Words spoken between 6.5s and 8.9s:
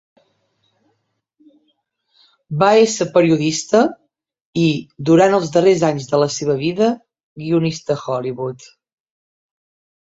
vida, guionista a Hollywood.